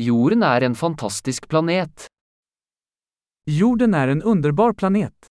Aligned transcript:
Jorden 0.00 0.42
är 0.42 0.60
en 0.60 0.74
fantastisk 0.74 1.48
planet. 1.48 2.06
Jorden 3.46 3.94
är 3.94 4.08
en 4.08 4.22
underbar 4.22 4.72
planet. 4.72 5.26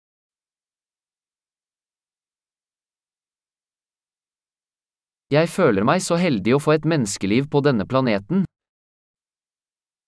Jeg 5.29 5.49
føler 5.49 5.85
meg 5.85 6.01
så 6.01 6.17
heldig 6.17 6.55
å 6.57 6.59
få 6.59 6.73
et 6.79 6.85
menneskeliv 6.85 7.45
på 7.53 7.61
denne 7.61 7.85
planeten. 7.85 8.45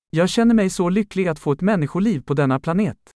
Jag 0.09 0.29
känner 0.29 0.55
mig 0.55 0.69
så 0.69 0.89
lycklig 0.89 1.27
att 1.27 1.39
få 1.39 1.51
ett 1.51 1.61
människoliv 1.61 2.21
på 2.21 2.33
denna 2.33 2.59
planet. 2.59 3.16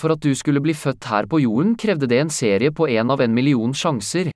For 0.00 0.12
at 0.14 0.22
du 0.24 0.34
skulle 0.34 0.60
bli 0.64 0.72
født 0.72 1.04
her 1.12 1.26
på 1.28 1.38
jorden 1.40 1.74
krevde 1.76 2.06
det 2.08 2.18
en 2.22 2.30
serie 2.32 2.72
på 2.72 2.86
en 2.88 3.10
av 3.10 3.20
en 3.20 3.34
million 3.34 3.74
sjanser. 3.74 4.30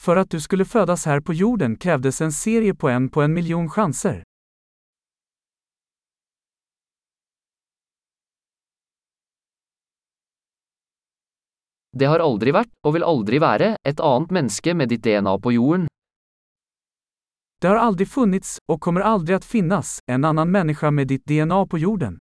För 0.00 0.16
att 0.16 0.30
du 0.30 0.40
skulle 0.40 0.64
födas 0.64 1.04
här 1.06 1.20
på 1.20 1.34
jorden 1.34 1.76
krävdes 1.76 2.20
en 2.20 2.32
serie 2.32 2.74
på 2.74 2.88
en 2.88 3.08
på 3.08 3.22
en 3.22 3.34
miljon 3.34 3.68
chanser. 3.68 4.22
Det 11.98 12.08
har 12.08 12.18
aldri 12.24 12.52
vært, 12.56 12.72
og 12.86 12.94
vil 12.96 13.04
aldri 13.04 13.38
være, 13.38 13.74
et 13.84 14.00
annet 14.00 14.32
menneske 14.32 14.74
med 14.74 14.88
ditt 14.88 15.04
DNA 15.04 15.38
på 15.38 15.52
jorden. 15.52 15.86
Det 17.60 17.68
har 17.68 17.76
aldrig 17.76 18.08
funnits, 18.08 18.58
och 18.72 18.80
kommer 18.80 19.00
aldrig 19.00 19.36
att 19.36 19.44
finnas, 19.44 19.98
en 20.06 20.24
annan 20.24 20.50
människa 20.50 20.90
med 20.90 21.08
ditt 21.08 21.24
DNA 21.24 21.66
på 21.66 21.78
jorden. 21.78 22.18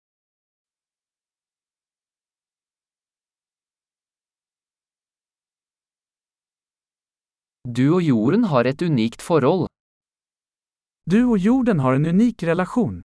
Du 7.71 7.83
og 7.95 8.03
jorden 8.03 8.45
har 8.49 8.65
et 8.65 8.83
unikt 8.83 9.23
forhold. 9.23 9.69
Du 11.05 11.25
och 11.25 11.39
jorden 11.39 11.81
har 11.81 11.93
en 11.93 12.07
unik 12.07 12.43
relation. 12.43 13.03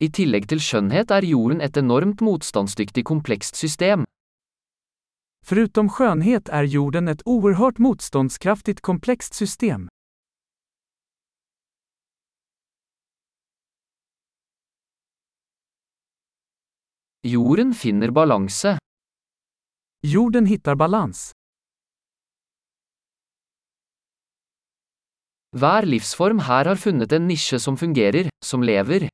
I 0.00 0.08
tillegg 0.08 0.48
til 0.50 0.58
skjønnhet 0.58 1.14
er 1.14 1.22
jorden 1.22 1.60
et 1.60 1.76
enormt 1.76 2.20
motstandsdyktig 2.20 3.04
komplekst 3.04 3.54
system. 3.54 4.04
Förutom 5.46 5.88
skönhet 5.88 6.48
är 6.48 6.64
jorden 6.64 7.08
ett 7.08 7.22
oerhört 7.24 7.78
motståndskraftigt 7.78 8.80
komplext 8.80 9.34
system. 9.34 9.88
Jorden 17.22 17.74
finner 17.74 18.10
balanse. 18.10 18.78
Jorden 20.02 20.46
hittar 20.46 20.76
balans. 20.76 21.32
Hver 25.52 25.84
livsform 25.84 26.38
her 26.46 26.64
har 26.64 26.78
funnet 26.80 27.12
en 27.12 27.26
nisje 27.28 27.58
som 27.60 27.76
fungerer, 27.76 28.30
som 28.44 28.62
lever. 28.62 29.08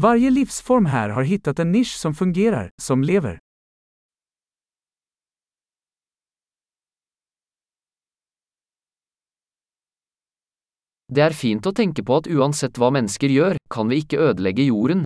Varje 0.00 0.30
livsform 0.30 0.86
här 0.86 1.08
har 1.08 1.22
hittat 1.22 1.58
en 1.58 1.72
nisch 1.72 1.92
som 1.98 2.14
fungerar, 2.14 2.70
som 2.82 3.02
lever. 3.02 3.38
Det 11.12 11.20
er 11.20 11.36
fint 11.36 11.66
å 11.68 11.76
tenke 11.76 12.00
på 12.00 12.16
at 12.16 12.32
uansett 12.32 12.78
hva 12.80 12.88
mennesker 12.96 13.28
gjør, 13.28 13.60
kan 13.68 13.92
vi 13.92 14.00
ikke 14.00 14.24
ødelegge 14.30 14.72
jorden. 14.72 15.04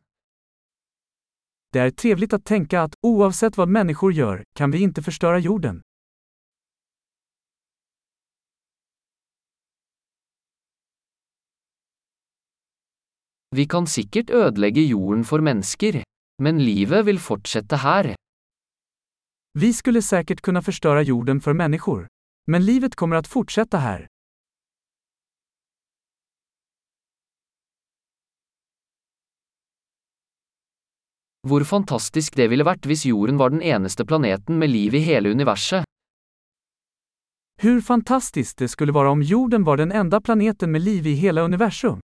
Det 1.69 1.79
är 1.79 1.91
trevligt 1.91 2.33
att 2.33 2.45
tänka 2.45 2.81
att, 2.81 2.93
oavsett 3.01 3.57
vad 3.57 3.69
människor 3.69 4.13
gör, 4.13 4.43
kan 4.55 4.71
vi 4.71 4.81
inte 4.81 5.01
förstöra 5.01 5.39
jorden. 5.39 5.81
Vi 13.55 13.65
kan 13.65 13.87
sikkert 13.87 14.29
ødelegge 14.29 14.81
jorden 14.81 15.23
for 15.23 15.39
mennesker. 15.39 16.03
Men 16.43 16.65
livet 16.65 17.05
vil 17.05 17.19
fortsette 17.19 17.75
her. 17.75 18.15
Vi 19.53 19.73
skulle 19.73 20.01
säkert 20.01 20.41
kunna 20.41 20.61
förstöra 20.61 21.01
jorden 21.01 21.41
för 21.41 21.53
människor. 21.53 22.07
Men 22.47 22.65
livet 22.65 22.95
kommer 22.95 23.15
att 23.15 23.27
fortsätta 23.27 23.77
här. 23.77 24.07
Hvor 31.47 31.63
fantastisk 31.63 32.35
det 32.35 32.49
ville 32.51 32.65
vært 32.67 32.83
hvis 32.89 33.05
jorden 33.07 33.37
var 33.39 33.53
den 33.53 33.61
eneste 33.63 34.03
planeten 34.05 34.57
med 34.59 34.67
liv 34.67 34.95
i 34.97 34.99
hele 35.05 35.31
universet. 35.31 35.85
Hur 37.61 37.79
fantastiskt 37.81 38.57
det 38.57 38.67
skulle 38.67 38.91
vara 38.91 39.09
om 39.11 39.21
jorden 39.21 39.63
var 39.63 39.77
den 39.77 39.91
enda 39.91 40.21
planeten 40.21 40.71
med 40.71 40.81
liv 40.81 41.07
i 41.07 41.13
hela 41.13 41.41
universum. 41.41 42.01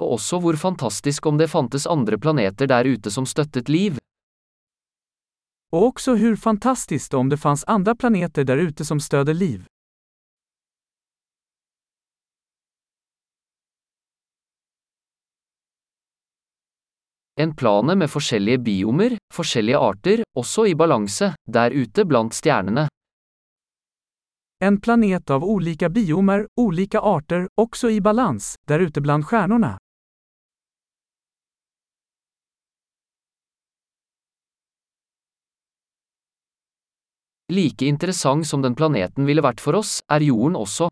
Og 0.00 0.16
også 0.16 0.40
hvor 0.40 0.56
fantastisk 0.56 1.26
om 1.26 1.36
det 1.38 1.52
fantes 1.52 1.86
andre 1.86 2.18
planeter 2.18 2.66
der 2.66 2.84
ute 2.84 3.10
som 3.10 3.26
støttet 3.26 3.68
liv. 3.68 3.98
Och 5.72 5.82
också 5.84 6.14
hur 6.14 6.36
fantastiskt 6.36 7.14
om 7.14 7.28
det 7.28 7.36
fanns 7.36 7.64
andra 7.64 7.94
planeter 7.94 8.44
där 8.44 8.56
ute 8.56 8.84
som 8.84 9.00
stöder 9.00 9.34
liv. 9.34 9.66
En 17.38 17.56
plane 17.56 17.94
med 17.94 18.08
forskjellige 18.10 18.58
biomer, 18.58 19.18
forskjellige 19.34 19.78
arter, 19.78 20.22
også 20.32 20.66
i 20.66 20.74
balanse, 20.74 21.34
der 21.44 21.70
ute 21.70 22.04
blant 22.08 22.32
stjernene. 22.32 22.86
En 24.64 24.80
planet 24.80 25.30
av 25.30 25.44
olika 25.44 25.88
biomer, 25.88 26.46
olika 26.60 27.00
arter, 27.00 27.48
också 27.60 27.90
i 27.90 28.00
balans, 28.00 28.54
där 28.68 28.80
ute 28.80 29.00
bland 29.00 29.26
stjärnorna. 29.26 29.78
Like 37.52 37.84
interessant 37.84 38.46
som 38.46 38.62
den 38.62 38.74
planeten 38.74 39.26
ville 39.26 39.44
vært 39.44 39.60
for 39.60 39.76
oss, 39.76 40.00
er 40.08 40.24
jorden 40.24 40.56
også. 40.56 40.88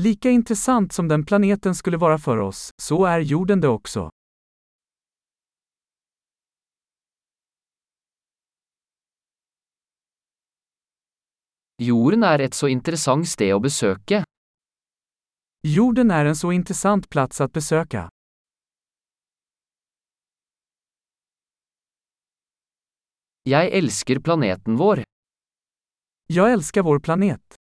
Lika 0.00 0.30
intressant 0.30 0.92
som 0.92 1.08
den 1.08 1.26
planeten 1.26 1.74
skulle 1.74 1.96
vara 1.96 2.18
för 2.18 2.38
oss, 2.38 2.70
så 2.82 3.04
är 3.04 3.20
jorden 3.20 3.60
det 3.60 3.68
också. 3.68 4.10
Jorden 11.80 12.24
er 12.28 12.42
et 12.44 12.52
så 12.52 12.68
interessant 12.68 13.24
sted 13.24 13.54
å 13.56 13.60
besøke. 13.64 14.18
Jorden 15.64 16.10
är 16.10 16.24
en 16.24 16.36
så 16.36 16.52
intressant 16.52 17.08
plats 17.08 17.40
att 17.40 17.52
besöka. 17.52 18.08
Jeg 23.48 23.72
elsker 23.72 24.20
planeten 24.20 24.76
vår. 24.76 25.04
Jag 26.26 26.52
älskar 26.52 26.82
vår 26.82 27.00
planet. 27.00 27.59